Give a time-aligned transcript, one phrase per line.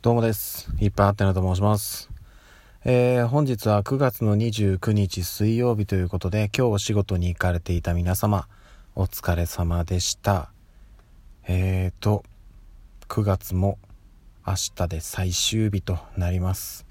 [0.00, 0.70] どうもです。
[0.78, 2.08] いっぱいあってなと申します。
[2.84, 8.46] えー、本日は9月の29日水曜日ということで、今日お仕事に行かれていた皆様、
[8.94, 10.52] お疲れ様でした。
[11.48, 12.22] えーと、
[13.08, 13.76] 9月も
[14.46, 16.86] 明日で最終日となります。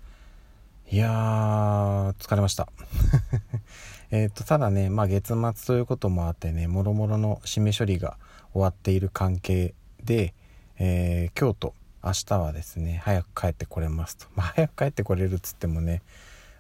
[0.92, 2.68] いやー、疲れました。
[4.12, 8.18] えっと、ただね、まあ月末ということもあってね、もろもろの締め処理が
[8.52, 10.34] 終わっている関係で、
[10.78, 11.74] えー、今日と
[12.08, 16.02] 明日はですね早く帰ってこれますと、まあ、早く帰ってこれるっつってもね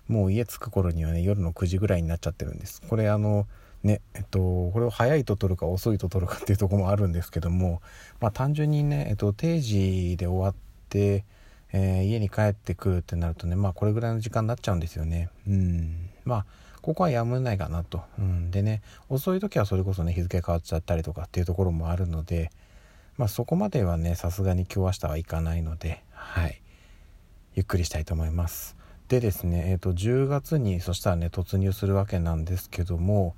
[0.07, 2.81] もう家着く頃にはね夜の9時ぐらいになっちゃってるんです。
[2.81, 3.47] これあの
[3.83, 7.81] ねえっとこれを早いと取るか遅いと取るかっていうとこもあるんですけども
[8.19, 10.55] まあ単純にね、えっと、定時で終わっ
[10.89, 11.23] て、
[11.71, 15.29] えー家に帰ってくるってなるとねまあこれぐらいの時間になっちゃうんですよね。
[15.47, 16.09] うん。
[16.25, 16.45] まあ
[16.81, 22.49] ここはやむないかなと、うん、でね遅い時はそれこそね日付変わっちゃったりとかっていうところもあるので
[23.17, 26.61] まあそこまではねさすがに今日明日はいかないのではい。
[27.55, 28.77] ゆっくりしたいと思います。
[29.07, 33.35] でですねえっ、と10月にそしたらね突入するわけなんですけども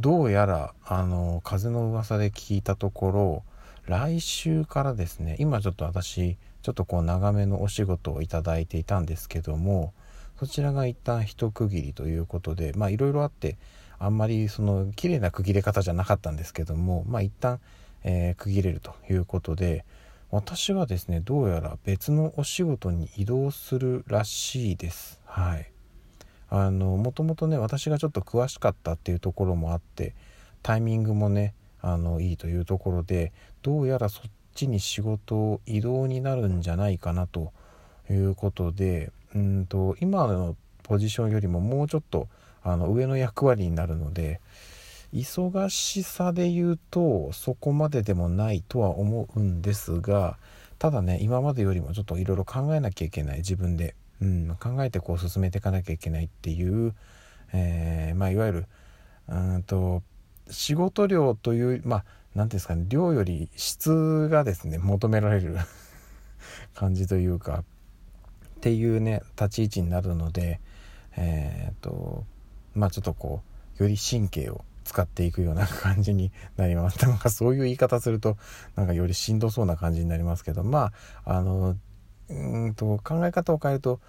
[0.00, 3.42] どうやらあの風の噂で聞いたところ
[3.86, 9.94] 来週からですね今ちょっと私ちょっとこう長めのお仕事をいただいていたんですけども
[10.38, 13.56] そちらが一旦一区切りということでまあいろいろあって
[13.98, 17.60] あんまりその綺麗な区切れ方じゃなかったんですけどもまあ一旦
[18.04, 19.84] えー区切れるということで
[20.30, 25.20] 私はですねどうやら別のお仕事に移動するらしいです。
[25.26, 25.70] はい。
[26.48, 30.14] あのもともとね私がちょっと詳しかったっていうところもあって
[30.62, 37.52] タイミングもねあのいいというところでどうやらそっちに仕事を移動になるんじゃないかなと
[38.10, 42.28] いうことでうんと今のポジションよりももうちょっと
[42.62, 44.40] あの上の役割になるので
[45.12, 50.38] 忙しさで言うとそこまででもないとは思うんですが
[50.78, 56.94] ただね今までよりもちょっといろいろ考えなきゃいけない自分で、うん、考えてこう進めていかなきゃいけないっていう、
[57.52, 58.66] えーまあいわゆる
[59.28, 60.02] うんと
[60.50, 65.56] 仕事量というまあ何ていうんですかね量より質がですね求められる
[66.74, 67.64] 感じというかっ
[68.60, 70.60] ていうね立ち位置になるので
[71.16, 72.24] えっ、と
[72.74, 73.42] まあちょっとこ
[73.78, 78.36] うより神経を使っていくような感じになりますなんかそういう言い方すると
[78.76, 80.62] なんかよりしんどそうな感じになりますけど。
[80.64, 80.92] ま
[81.24, 81.76] ああの
[82.32, 84.00] うんと考え方を変えると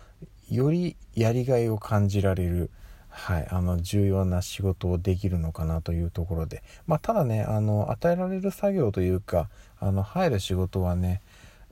[0.49, 2.69] よりやりがいを感じられる。
[3.15, 11.21] はい、あの重要な仕事をできるのかなというところで、まあ、ただねあの与えられる作業というかあの入る仕事はね、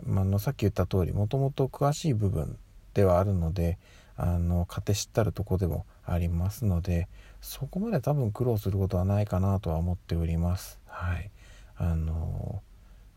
[0.06, 2.60] ま、あのさっき言った通りもともと詳しい部分
[2.94, 3.80] ではあるので
[4.24, 7.08] あの勝手知ったるとこでもありますので
[7.42, 10.80] そこまで多分苦労することはないかなとは思っております。
[10.86, 11.32] はい。
[11.76, 12.62] あの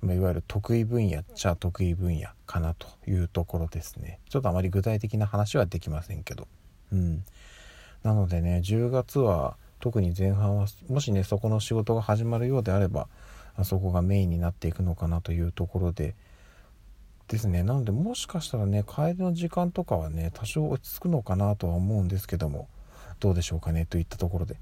[0.03, 4.19] いわゆる得意分野っちゃ得意分野かなというところですね。
[4.31, 6.49] ちょっとあまり具体的な話はできませんけど。
[6.91, 7.23] うん。
[8.03, 13.09] なのでね10月は特に前半はもしねそこの仕事が始まるようであれば
[13.57, 16.15] あそこがメインになっていくのかなというところで
[17.29, 17.63] ですね。
[17.63, 22.69] なのでもしかしたらね帰りの時間とかはね多少落ち着くのかなとは思うんですけども
[23.21, 24.57] どうでしょうかねといったところで。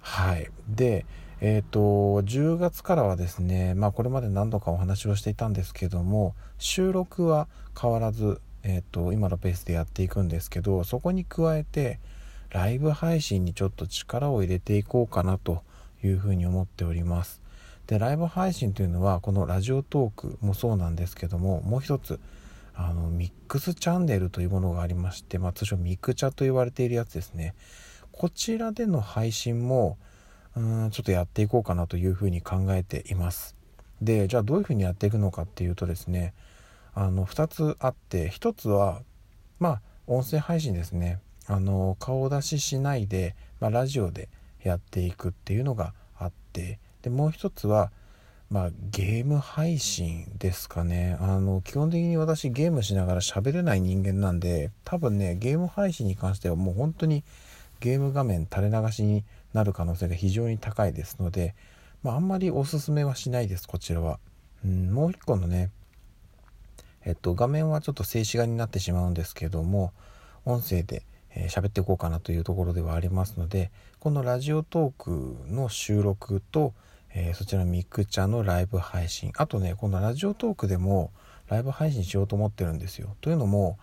[0.00, 0.50] はい。
[0.68, 1.04] で
[1.40, 1.78] えっ、と
[2.22, 7.46] 10月からはですねまあこれまで何度かお話をしていたんですけども収録は
[7.78, 11.98] 変わらず、えー、と今のペースでやっていくんですけどそこに加えて
[12.50, 15.62] ライブ配信にちょっと力を入れていこうかなと
[16.02, 17.42] いうふうに思っております。
[17.86, 22.18] でライブ配信というのはこのラジオトークもそうなんですけどももう一つ
[22.74, 27.54] あのミックスチャンネルというものがありまして、まあ、通称ミクチャと言われているやつですね。
[28.12, 29.98] こちらでの配信も
[30.56, 33.56] うんちょっとやっていこうかなというふうに考えています。
[34.02, 36.34] でじゃあどういうふうにやっていくのかっていうとですね
[36.94, 39.02] あの2つあって1つは
[39.58, 41.20] まあ音声配信ですね。
[41.46, 44.28] あの顔出ししないで、まあ、ラジオで
[44.64, 47.92] やっていくっていうのがあってでもう一つは、
[48.50, 57.22] まあ、ゲーム配信ですかねあの基本的に私ゲームしながら喋れない人間なんで多分ねゲーム配信に関してはもう本当に
[57.78, 59.22] ゲーム画面垂れ流しに
[59.52, 61.54] なる可能性が非常に高いですので、
[62.02, 64.18] まあ、あんまりおすすめはしないですこちらは。
[64.64, 65.70] うん、もう一個のね
[67.04, 69.92] えっと、画面はちょっと静止画になってしまうんですけども
[70.44, 73.70] 音声でえー喋っていこうかなというところではありますので
[74.00, 76.74] このラジオトークの収録と、
[77.18, 81.10] えーそちらのミクチャのライブ配信あとねこのラジオトークでも
[81.48, 83.16] ライブ配信しようと思ってるんですよ。
[83.20, 83.78] というのも、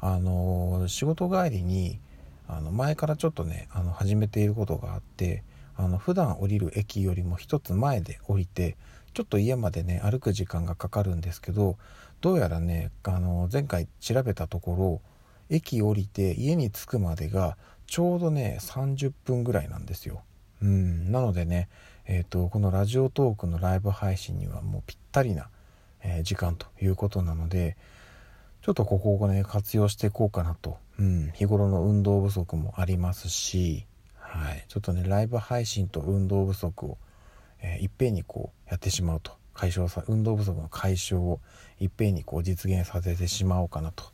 [0.00, 2.00] あのー仕事帰りに
[2.48, 5.42] あの前からちょっとねあの始めていることがあって
[5.76, 8.76] あの普段降りる駅よりも一つ前で降りて
[9.12, 11.76] ちょっと家までね歩く時間がかかるんですけど
[12.22, 15.00] どうやらねあの前回調べたところ
[15.50, 20.22] 駅降りて家に着くまでがちょうどね30分ぐらいなんですよ。
[20.62, 21.68] うんなのでね、
[22.10, 25.48] えーと、このラジオトークのライブ配信にはもうぴったりな、
[26.02, 27.76] えー、時間ということなので
[28.62, 33.84] ちょっとここをね活用していこうかなと、うん、日頃の運動不足もありますし、
[34.18, 36.96] はい、ちょっとねライブ配信と運動不足を、
[37.60, 41.40] えー、いっぺんにこうやってしまうと解消さ運動不足の解消を
[41.78, 44.04] いっぺんにこう実現させてしまおうかなと。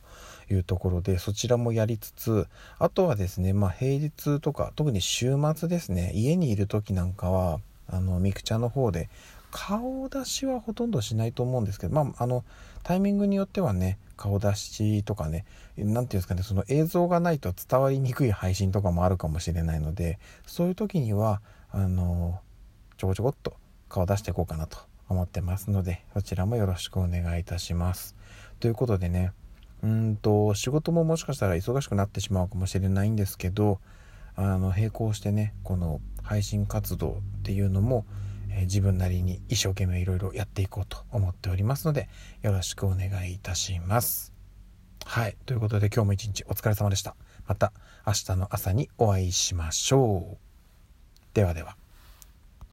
[0.51, 2.47] いうところでそちらもやりつつ
[2.77, 9.09] あとはですねまあ平日とか特に週末ですね家にいる時なんかはあのミクチャの方で
[9.51, 12.43] 顔出しはほとんどしないと思うんですけどまああの
[12.83, 15.45] タイミングによってはね顔出しとかね
[15.77, 21.41] 何て言うんですかねその映像がないと伝わりにくい配信とかもあるかもしれないのでそういう時には
[21.71, 22.39] あの
[22.97, 23.53] ちょこちょこっと
[23.89, 24.77] 顔出していこうかなと
[25.07, 28.15] 思ってますのでそちらもよろしくお願いいたします。
[28.59, 29.31] ということでね
[29.83, 33.79] うんと仕事ももしかしたら忙しくなってしまうかもしれないんですけど
[34.35, 38.05] あの並行してねこの配信活動っていうのも、
[38.49, 42.09] えー、自分なりに一生懸命いろいろやっていこうと思っておりますので
[42.41, 44.33] よろしくお願いいたします。
[45.05, 47.15] はいということで今日も一日お疲れ様でした。
[47.47, 47.71] また
[48.07, 50.37] 明日の朝にお会いしましょう。
[51.33, 51.84] ではでは。